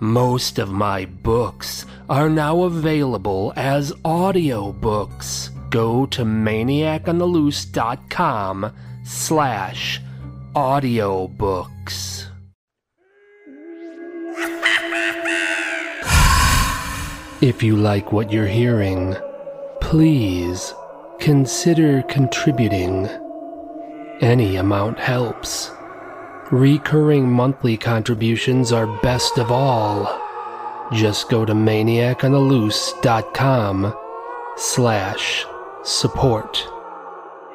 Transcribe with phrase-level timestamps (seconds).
[0.00, 5.50] Most of my books are now available as audiobooks.
[5.70, 8.72] Go to maniacontheloose.com
[9.04, 10.00] slash
[10.54, 12.24] audiobooks.
[17.42, 19.16] If you like what you're hearing,
[19.82, 20.72] please
[21.18, 23.06] consider contributing.
[24.20, 25.70] Any amount helps.
[26.50, 30.20] Recurring monthly contributions are best of all.
[30.92, 33.94] Just go to maniacontheloose.com
[34.56, 35.46] slash
[35.84, 36.66] support.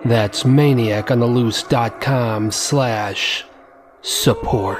[0.05, 3.43] That's maniacontheloose.com slash
[4.01, 4.79] support.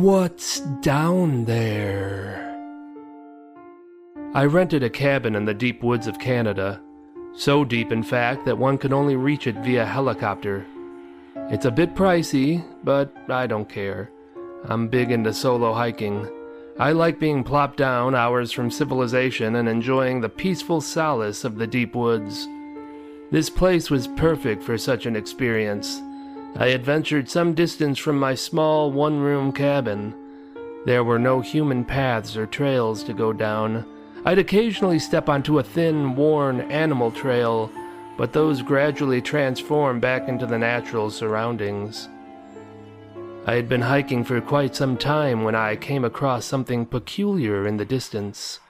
[0.00, 2.56] What's down there?
[4.32, 6.80] I rented a cabin in the deep woods of Canada.
[7.34, 10.64] So deep, in fact, that one could only reach it via helicopter.
[11.50, 14.12] It's a bit pricey, but I don't care.
[14.66, 16.28] I'm big into solo hiking.
[16.78, 21.66] I like being plopped down hours from civilization and enjoying the peaceful solace of the
[21.66, 22.46] deep woods.
[23.32, 26.00] This place was perfect for such an experience.
[26.56, 30.14] I had ventured some distance from my small one room cabin.
[30.86, 33.84] There were no human paths or trails to go down.
[34.24, 37.70] I'd occasionally step onto a thin, worn animal trail,
[38.16, 42.08] but those gradually transformed back into the natural surroundings.
[43.46, 47.76] I had been hiking for quite some time when I came across something peculiar in
[47.76, 48.60] the distance.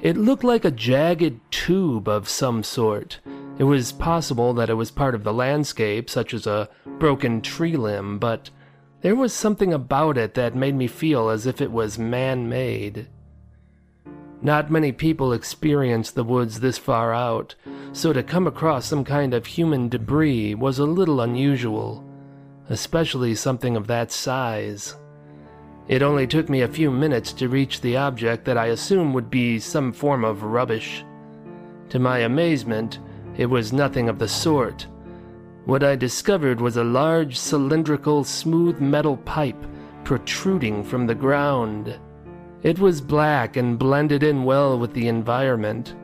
[0.00, 3.18] It looked like a jagged tube of some sort.
[3.58, 7.76] It was possible that it was part of the landscape, such as a broken tree
[7.76, 8.50] limb, but
[9.00, 13.08] there was something about it that made me feel as if it was man made.
[14.40, 17.56] Not many people experience the woods this far out,
[17.92, 22.04] so to come across some kind of human debris was a little unusual,
[22.68, 24.94] especially something of that size.
[25.88, 29.30] It only took me a few minutes to reach the object that I assumed would
[29.30, 31.04] be some form of rubbish.
[31.88, 33.00] To my amazement,
[33.38, 34.86] it was nothing of the sort.
[35.64, 39.64] What I discovered was a large cylindrical smooth metal pipe
[40.04, 41.98] protruding from the ground.
[42.62, 45.94] It was black and blended in well with the environment.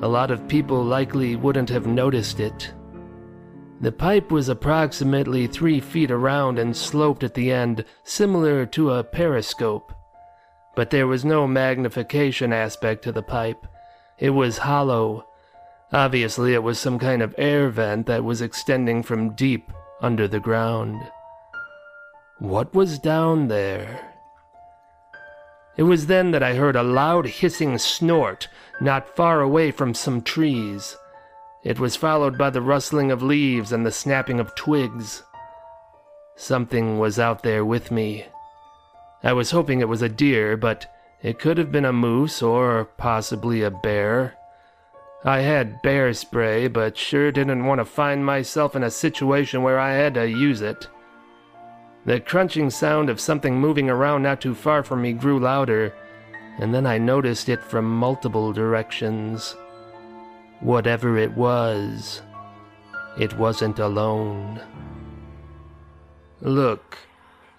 [0.00, 2.72] A lot of people likely wouldn't have noticed it.
[3.80, 9.04] The pipe was approximately three feet around and sloped at the end, similar to a
[9.04, 9.92] periscope.
[10.74, 13.66] But there was no magnification aspect to the pipe.
[14.18, 15.25] It was hollow.
[15.92, 20.40] Obviously, it was some kind of air vent that was extending from deep under the
[20.40, 21.00] ground.
[22.38, 24.12] What was down there?
[25.76, 28.48] It was then that I heard a loud hissing snort
[28.80, 30.96] not far away from some trees.
[31.62, 35.22] It was followed by the rustling of leaves and the snapping of twigs.
[36.34, 38.26] Something was out there with me.
[39.22, 40.86] I was hoping it was a deer, but
[41.22, 44.36] it could have been a moose or possibly a bear.
[45.24, 49.78] I had bear spray, but sure didn't want to find myself in a situation where
[49.78, 50.88] I had to use it.
[52.04, 55.92] The crunching sound of something moving around not too far from me grew louder,
[56.58, 59.56] and then I noticed it from multiple directions.
[60.60, 62.22] Whatever it was,
[63.18, 64.60] it wasn't alone.
[66.40, 66.98] Look,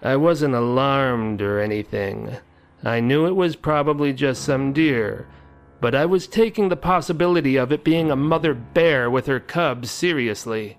[0.02, 2.36] I wasn't alarmed or anything.
[2.84, 5.26] I knew it was probably just some deer,
[5.80, 9.90] but I was taking the possibility of it being a mother bear with her cubs
[9.90, 10.78] seriously.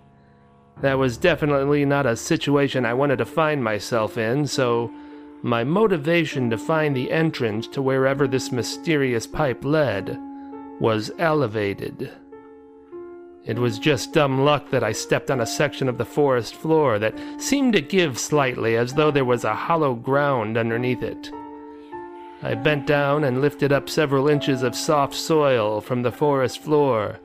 [0.82, 4.92] That was definitely not a situation I wanted to find myself in, so
[5.42, 10.18] my motivation to find the entrance to wherever this mysterious pipe led
[10.80, 12.12] was elevated.
[13.46, 17.00] It was just dumb luck that I stepped on a section of the forest floor
[17.00, 21.32] that seemed to give slightly as though there was a hollow ground underneath it.
[22.42, 27.20] I bent down and lifted up several inches of soft soil from the forest floor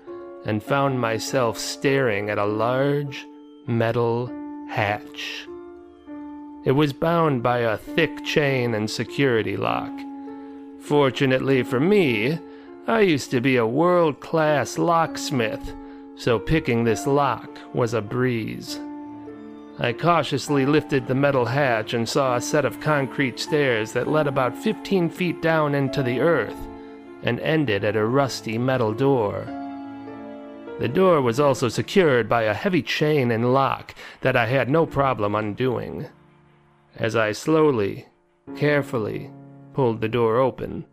[0.44, 3.24] and found myself staring at a large
[3.66, 4.26] metal
[4.68, 5.46] hatch.
[6.64, 9.92] It was bound by a thick chain and security lock.
[10.80, 12.38] Fortunately for me,
[12.88, 15.74] I used to be a world class locksmith,
[16.16, 18.80] so picking this lock was a breeze.
[19.78, 24.28] I cautiously lifted the metal hatch and saw a set of concrete stairs that led
[24.28, 26.56] about 15 feet down into the earth
[27.24, 29.44] and ended at a rusty metal door.
[30.78, 34.86] The door was also secured by a heavy chain and lock that I had no
[34.86, 36.06] problem undoing.
[36.96, 38.06] As I slowly,
[38.56, 39.32] carefully
[39.72, 40.84] pulled the door open,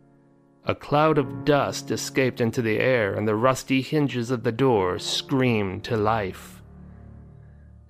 [0.64, 4.98] a cloud of dust escaped into the air and the rusty hinges of the door
[4.98, 6.61] screamed to life.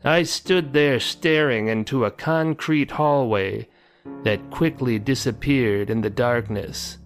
[0.04, 3.69] I stood there staring into a concrete hallway
[4.25, 6.99] that quickly disappeared in the darkness,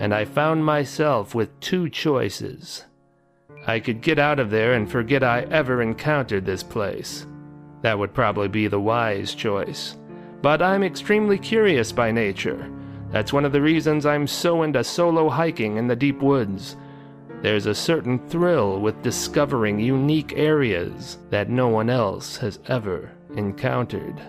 [0.00, 2.84] and I found myself with two choices.
[3.64, 7.26] I could get out of there and forget I ever encountered this place.
[7.82, 9.96] That would probably be the wise choice.
[10.42, 12.70] But I'm extremely curious by nature.
[13.10, 16.76] That's one of the reasons I'm so into solo hiking in the deep woods.
[17.42, 24.20] There's a certain thrill with discovering unique areas that no one else has ever encountered.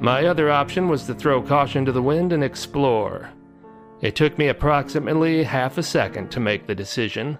[0.00, 3.30] My other option was to throw caution to the wind and explore.
[4.00, 7.38] It took me approximately half a second to make the decision.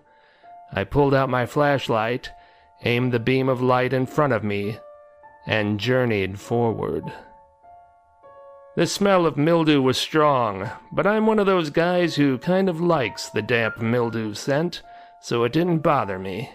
[0.72, 2.30] I pulled out my flashlight,
[2.84, 4.78] aimed the beam of light in front of me,
[5.46, 7.04] and journeyed forward.
[8.80, 12.80] The smell of mildew was strong, but I'm one of those guys who kind of
[12.80, 14.80] likes the damp mildew scent,
[15.20, 16.52] so it didn't bother me.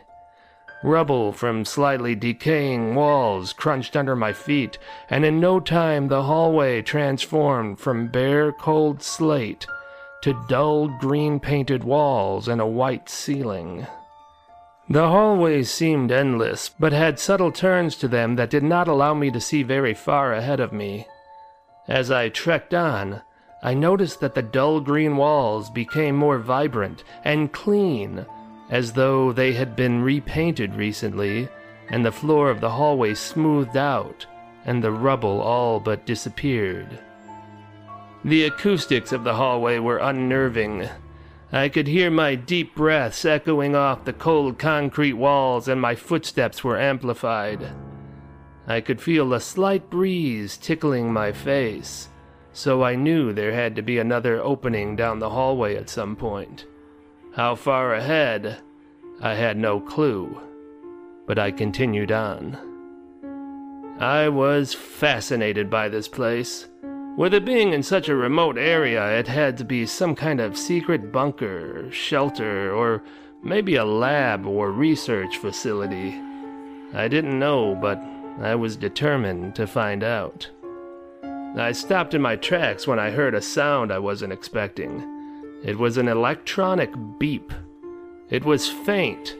[0.83, 6.81] Rubble from slightly decaying walls crunched under my feet, and in no time the hallway
[6.81, 9.67] transformed from bare, cold slate
[10.23, 13.85] to dull green painted walls and a white ceiling.
[14.89, 19.29] The hallways seemed endless, but had subtle turns to them that did not allow me
[19.29, 21.05] to see very far ahead of me.
[21.87, 23.21] As I trekked on,
[23.63, 28.25] I noticed that the dull green walls became more vibrant and clean,
[28.69, 31.47] as though they had been repainted recently,
[31.89, 34.25] and the floor of the hallway smoothed out,
[34.65, 36.99] and the rubble all but disappeared.
[38.23, 40.89] The acoustics of the hallway were unnerving,
[41.51, 46.63] I could hear my deep breaths echoing off the cold concrete walls, and my footsteps
[46.63, 47.71] were amplified.
[48.67, 52.09] I could feel a slight breeze tickling my face,
[52.51, 56.65] so I knew there had to be another opening down the hallway at some point.
[57.35, 58.59] How far ahead,
[59.21, 60.41] I had no clue,
[61.27, 62.57] but I continued on.
[63.99, 66.67] I was fascinated by this place.
[67.17, 70.57] With it being in such a remote area, it had to be some kind of
[70.57, 73.03] secret bunker, shelter, or
[73.43, 76.19] maybe a lab or research facility.
[76.93, 78.01] I didn't know, but
[78.41, 80.49] I was determined to find out.
[81.57, 85.01] I stopped in my tracks when I heard a sound I wasn't expecting.
[85.63, 87.53] It was an electronic beep.
[88.29, 89.35] It was faint,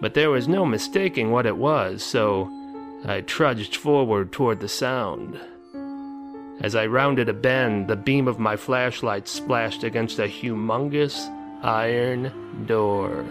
[0.00, 2.48] but there was no mistaking what it was, so
[3.04, 5.40] I trudged forward toward the sound.
[6.60, 11.28] As I rounded a bend, the beam of my flashlight splashed against a humongous
[11.62, 13.24] iron door.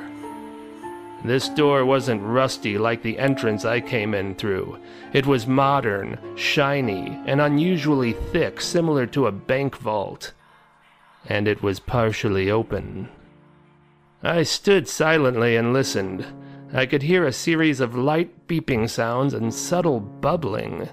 [1.26, 4.78] This door wasn't rusty like the entrance I came in through.
[5.12, 10.34] It was modern, shiny, and unusually thick, similar to a bank vault.
[11.28, 13.10] And it was partially open.
[14.22, 16.28] I stood silently and listened.
[16.72, 20.90] I could hear a series of light beeping sounds and subtle bubbling.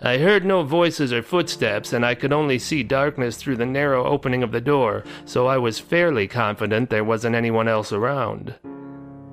[0.00, 4.04] I heard no voices or footsteps, and I could only see darkness through the narrow
[4.04, 8.54] opening of the door, so I was fairly confident there wasn't anyone else around.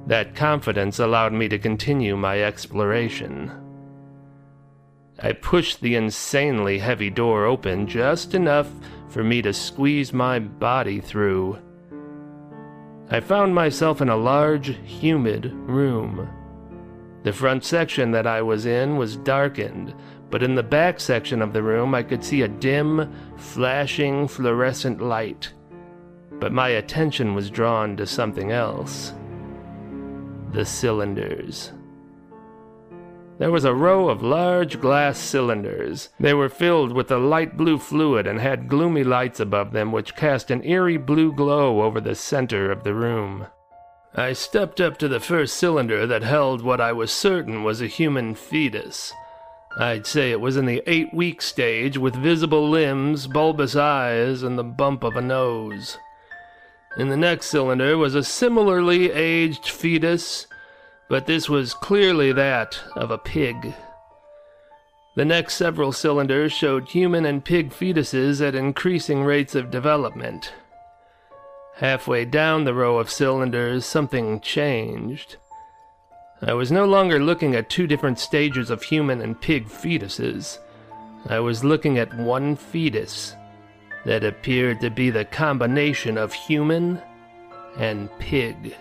[0.05, 3.51] That confidence allowed me to continue my exploration.
[5.21, 8.69] I pushed the insanely heavy door open just enough
[9.07, 11.57] for me to squeeze my body through.
[13.09, 16.27] I found myself in a large, humid room.
[17.23, 19.93] The front section that I was in was darkened,
[20.29, 24.99] but in the back section of the room I could see a dim, flashing fluorescent
[24.99, 25.53] light.
[26.39, 29.13] But my attention was drawn to something else
[30.53, 31.71] the cylinders.
[33.39, 36.09] There was a row of large glass cylinders.
[36.19, 40.15] They were filled with a light blue fluid and had gloomy lights above them which
[40.15, 43.47] cast an eerie blue glow over the center of the room.
[44.15, 47.87] I stepped up to the first cylinder that held what I was certain was a
[47.87, 49.11] human fetus.
[49.79, 54.57] I'd say it was in the eight week stage with visible limbs, bulbous eyes, and
[54.57, 55.97] the bump of a nose.
[56.95, 60.45] In the next cylinder was a similarly aged fetus,
[61.09, 63.73] but this was clearly that of a pig.
[65.15, 70.53] The next several cylinders showed human and pig fetuses at increasing rates of development.
[71.77, 75.37] Halfway down the row of cylinders, something changed.
[76.43, 80.59] I was no longer looking at two different stages of human and pig fetuses.
[81.27, 83.35] I was looking at one fetus
[84.05, 87.01] that appeared to be the combination of human
[87.77, 88.75] and pig.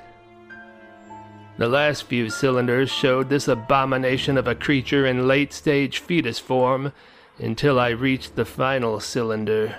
[1.58, 6.92] The last few cylinders showed this abomination of a creature in late stage fetus form
[7.38, 9.76] until I reached the final cylinder.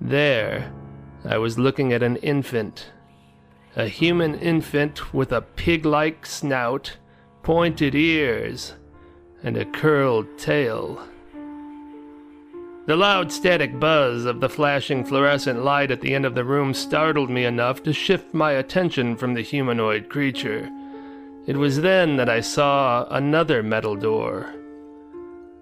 [0.00, 0.72] There,
[1.24, 2.92] I was looking at an infant.
[3.76, 6.96] A human infant with a pig like snout,
[7.42, 8.74] pointed ears,
[9.42, 11.02] and a curled tail.
[12.86, 16.72] The loud static buzz of the flashing fluorescent light at the end of the room
[16.72, 20.68] startled me enough to shift my attention from the humanoid creature.
[21.46, 24.54] It was then that I saw another metal door.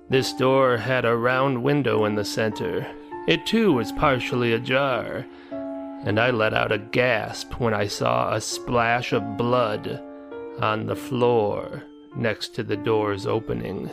[0.08, 2.86] This door had a round window in the center.
[3.26, 8.40] It too was partially ajar, and I let out a gasp when I saw a
[8.40, 10.02] splash of blood
[10.60, 11.82] on the floor
[12.16, 13.90] next to the door's opening.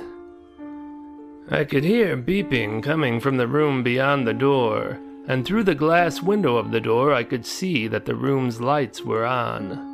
[1.49, 6.21] I could hear beeping coming from the room beyond the door, and through the glass
[6.21, 9.93] window of the door I could see that the room's lights were on.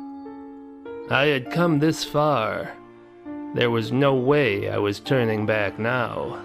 [1.10, 2.72] I had come this far.
[3.54, 6.42] There was no way I was turning back now.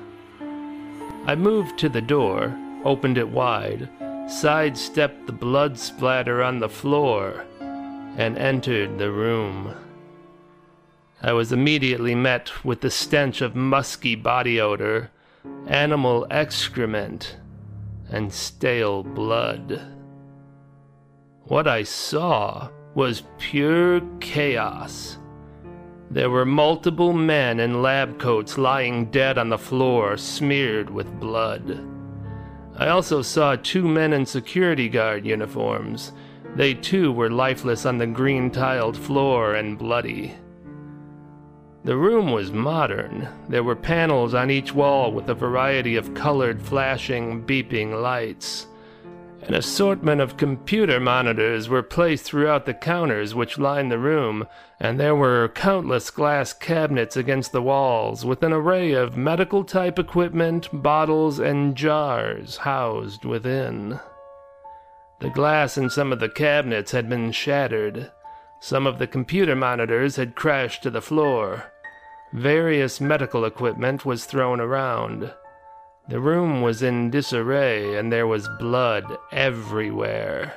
[1.25, 3.87] I moved to the door, opened it wide,
[4.27, 7.45] sidestepped the blood splatter on the floor,
[8.17, 9.73] and entered the room.
[11.21, 15.09] I was immediately met with the stench of musky body odor,
[15.65, 17.37] animal excrement,
[18.09, 19.81] and stale blood.
[21.45, 25.17] What I saw was pure chaos.
[26.11, 31.83] There were multiple men in lab coats lying dead on the floor, smeared with blood.
[32.77, 36.13] I also saw two men in security guard uniforms.
[36.55, 40.35] They too were lifeless on the green tiled floor and bloody.
[41.87, 43.29] The room was modern.
[43.47, 48.67] There were panels on each wall with a variety of colored, flashing, beeping lights.
[49.43, 54.49] An assortment of computer monitors were placed throughout the counters which lined the room,
[54.81, 59.97] and there were countless glass cabinets against the walls with an array of medical type
[59.97, 63.97] equipment, bottles, and jars housed within.
[65.21, 68.11] The glass in some of the cabinets had been shattered.
[68.59, 71.71] Some of the computer monitors had crashed to the floor.
[72.33, 75.33] Various medical equipment was thrown around.
[76.09, 80.53] The room was in disarray and there was blood everywhere.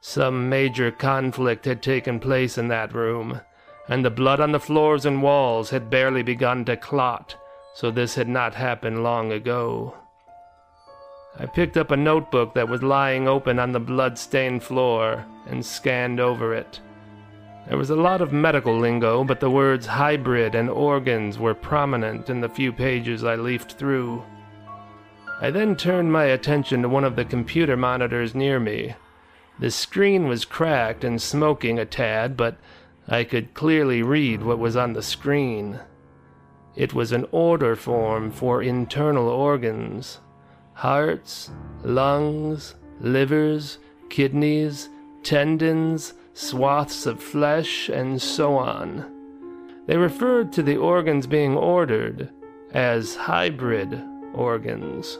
[0.00, 3.40] Some major conflict had taken place in that room,
[3.88, 7.36] and the blood on the floors and walls had barely begun to clot,
[7.74, 9.94] so this had not happened long ago.
[11.38, 16.18] I picked up a notebook that was lying open on the blood-stained floor and scanned
[16.18, 16.80] over it.
[17.68, 22.28] There was a lot of medical lingo, but the words hybrid and organs were prominent
[22.28, 24.24] in the few pages I leafed through.
[25.40, 28.94] I then turned my attention to one of the computer monitors near me.
[29.58, 32.56] The screen was cracked and smoking a tad, but
[33.08, 35.80] I could clearly read what was on the screen.
[36.76, 40.20] It was an order form for internal organs
[40.74, 41.50] hearts,
[41.82, 44.88] lungs, livers, kidneys,
[45.22, 49.04] tendons, swaths of flesh, and so on.
[49.86, 52.30] They referred to the organs being ordered
[52.72, 55.18] as hybrid organs.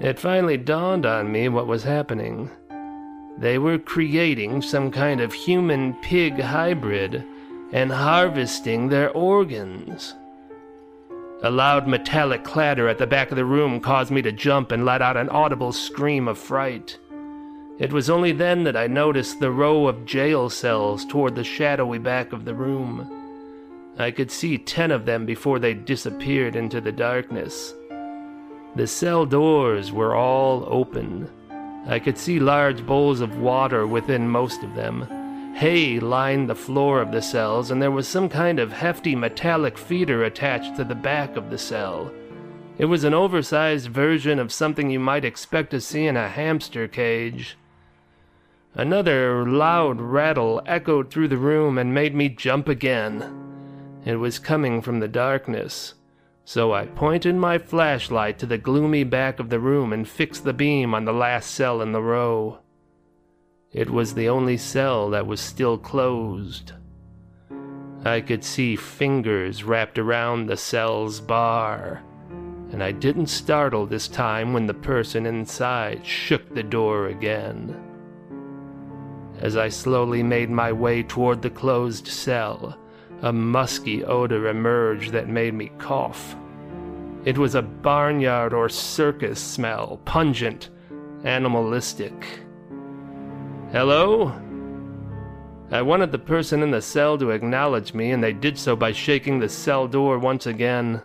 [0.00, 2.50] It finally dawned on me what was happening.
[3.36, 7.24] They were creating some kind of human pig hybrid
[7.72, 10.14] and harvesting their organs.
[11.42, 14.84] A loud metallic clatter at the back of the room caused me to jump and
[14.84, 16.98] let out an audible scream of fright.
[17.78, 21.98] It was only then that I noticed the row of jail cells toward the shadowy
[21.98, 23.08] back of the room.
[23.98, 27.74] I could see ten of them before they disappeared into the darkness.
[28.74, 31.30] The cell doors were all open.
[31.86, 35.06] I could see large bowls of water within most of them.
[35.54, 39.78] Hay lined the floor of the cells, and there was some kind of hefty metallic
[39.78, 42.12] feeder attached to the back of the cell.
[42.76, 46.86] It was an oversized version of something you might expect to see in a hamster
[46.86, 47.56] cage.
[48.78, 54.00] Another loud rattle echoed through the room and made me jump again.
[54.04, 55.94] It was coming from the darkness,
[56.44, 60.52] so I pointed my flashlight to the gloomy back of the room and fixed the
[60.52, 62.60] beam on the last cell in the row.
[63.72, 66.70] It was the only cell that was still closed.
[68.04, 72.04] I could see fingers wrapped around the cell's bar,
[72.70, 77.87] and I didn't startle this time when the person inside shook the door again.
[79.40, 82.76] As I slowly made my way toward the closed cell,
[83.22, 86.36] a musky odor emerged that made me cough.
[87.24, 90.70] It was a barnyard or circus smell, pungent,
[91.24, 92.40] animalistic.
[93.70, 94.32] Hello?
[95.70, 98.92] I wanted the person in the cell to acknowledge me, and they did so by
[98.92, 101.02] shaking the cell door once again.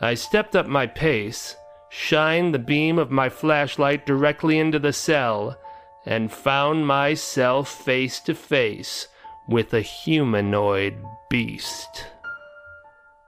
[0.00, 1.56] I stepped up my pace,
[1.88, 5.56] shined the beam of my flashlight directly into the cell,
[6.04, 9.08] and found myself face to face
[9.48, 10.94] with a humanoid
[11.28, 12.06] beast.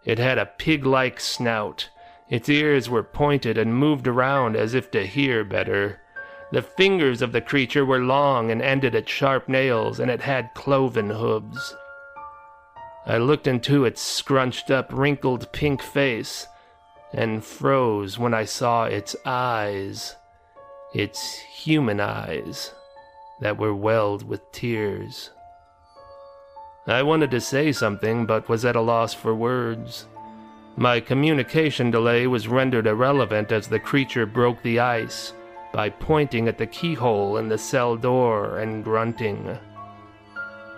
[0.05, 1.89] It had a pig like snout.
[2.29, 6.01] Its ears were pointed and moved around as if to hear better.
[6.53, 10.55] The fingers of the creature were long and ended at sharp nails, and it had
[10.55, 11.75] cloven hooves.
[13.07, 16.47] I looked into its scrunched up, wrinkled pink face
[17.13, 20.17] and froze when I saw its eyes,
[20.95, 22.73] its human eyes
[23.41, 25.31] that were welled with tears.
[26.87, 30.07] I wanted to say something, but was at a loss for words.
[30.77, 35.33] My communication delay was rendered irrelevant as the creature broke the ice
[35.73, 39.59] by pointing at the keyhole in the cell door and grunting.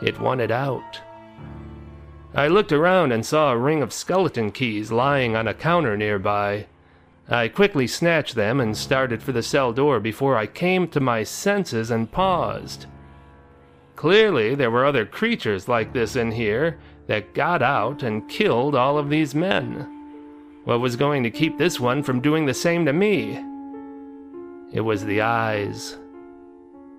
[0.03, 1.01] It wanted out.
[2.35, 6.67] I looked around and saw a ring of skeleton keys lying on a counter nearby.
[7.29, 11.25] I quickly snatched them and started for the cell door before I came to my
[11.25, 12.87] senses and paused.
[13.97, 16.79] Clearly, there were other creatures like this in here
[17.09, 19.93] that got out and killed all of these men.
[20.65, 23.43] What was going to keep this one from doing the same to me?
[24.73, 25.97] It was the eyes.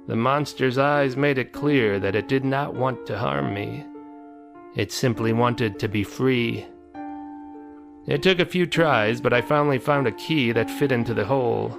[0.07, 3.85] The monster's eyes made it clear that it did not want to harm me.
[4.75, 6.65] It simply wanted to be free.
[8.07, 11.25] It took a few tries, but I finally found a key that fit into the
[11.25, 11.77] hole.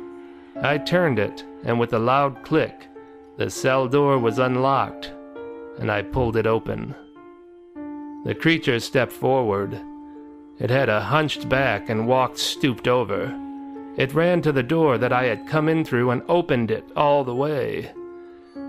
[0.61, 2.87] I turned it, and with a loud click,
[3.39, 5.11] the cell door was unlocked,
[5.79, 6.95] and I pulled it open.
[8.27, 9.81] The creature stepped forward.
[10.59, 13.35] It had a hunched back and walked stooped over.
[13.97, 17.25] It ran to the door that I had come in through and opened it all
[17.25, 17.91] the way.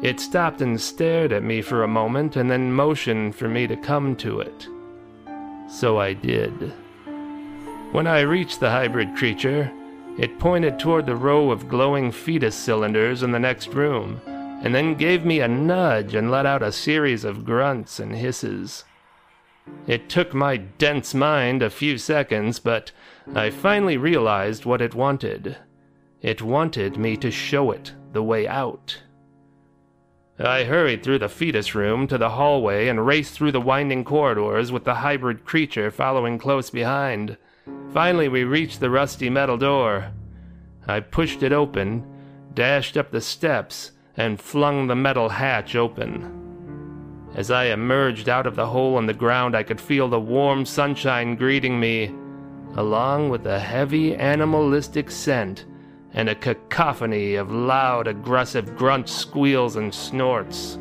[0.01, 3.75] It stopped and stared at me for a moment and then motioned for me to
[3.75, 4.67] come to it.
[5.67, 6.71] So I did.
[7.91, 9.71] When I reached the hybrid creature,
[10.15, 14.21] it pointed toward the row of glowing fetus cylinders in the next room,
[14.63, 18.85] and then gave me a nudge and let out a series of grunts and hisses.
[19.87, 22.91] It took my dense mind a few seconds, but
[23.33, 25.57] I finally realized what it wanted.
[26.21, 29.01] It wanted me to show it the way out.
[30.37, 34.71] I hurried through the fetus room to the hallway and raced through the winding corridors
[34.71, 37.35] with the hybrid creature following close behind.
[37.93, 40.11] Finally, we reached the rusty metal door.
[40.87, 42.05] I pushed it open,
[42.53, 46.35] dashed up the steps, and flung the metal hatch open.
[47.35, 50.65] As I emerged out of the hole in the ground, I could feel the warm
[50.65, 52.13] sunshine greeting me
[52.75, 55.65] along with a heavy animalistic scent
[56.13, 60.79] and a cacophony of loud, aggressive grunts, squeals, and snorts.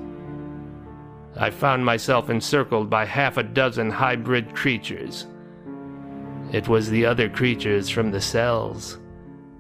[1.36, 5.26] I found myself encircled by half a dozen hybrid creatures.
[6.50, 8.98] It was the other creatures from the cells,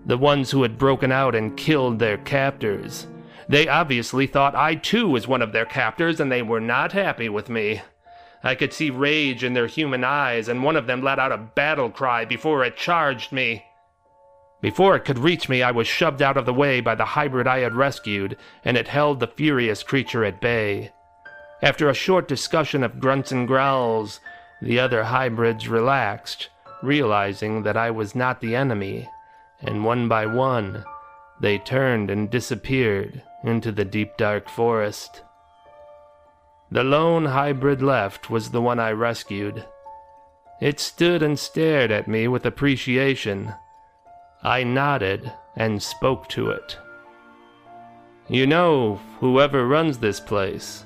[0.06, 3.06] the ones who had broken out and killed their captors.
[3.46, 7.28] They obviously thought I too was one of their captors, and they were not happy
[7.28, 7.82] with me.
[8.42, 11.36] I could see rage in their human eyes, and one of them let out a
[11.36, 13.64] battle cry before it charged me.
[14.62, 17.46] Before it could reach me, I was shoved out of the way by the hybrid
[17.46, 20.92] I had rescued, and it held the furious creature at bay.
[21.62, 24.20] After a short discussion of grunts and growls,
[24.62, 26.48] the other hybrids relaxed,
[26.82, 29.08] realizing that I was not the enemy,
[29.60, 30.84] and one by one,
[31.40, 35.22] they turned and disappeared into the deep dark forest.
[36.70, 39.64] The lone hybrid left was the one I rescued.
[40.60, 43.54] It stood and stared at me with appreciation.
[44.42, 46.78] I nodded and spoke to it.
[48.28, 50.84] You know, whoever runs this place,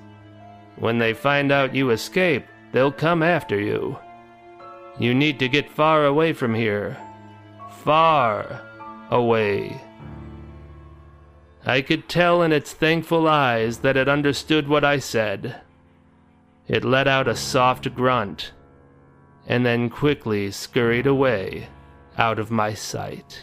[0.77, 3.99] when they find out you escape, they'll come after you.
[4.99, 6.97] You need to get far away from here.
[7.83, 8.61] Far
[9.11, 9.81] away.
[11.65, 15.61] I could tell in its thankful eyes that it understood what I said.
[16.69, 18.53] It let out a soft grunt,
[19.47, 21.69] and then quickly scurried away
[22.19, 23.43] out of my sight.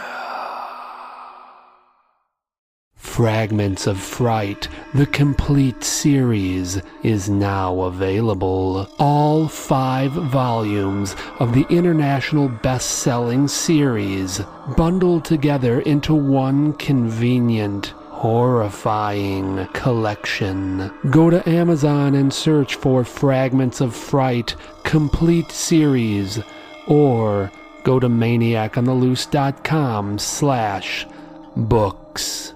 [3.11, 8.87] Fragments of Fright, the complete series, is now available.
[8.99, 14.39] All five volumes of the international best selling series,
[14.77, 20.89] bundled together into one convenient, horrifying collection.
[21.09, 26.39] Go to Amazon and search for Fragments of Fright Complete Series,
[26.87, 27.51] or
[27.83, 31.05] go to maniacontheloose.com slash
[31.57, 32.53] books.